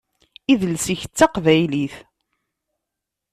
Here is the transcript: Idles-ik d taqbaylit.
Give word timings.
Idles-ik 0.51 1.01
d 1.07 1.13
taqbaylit. 1.17 1.95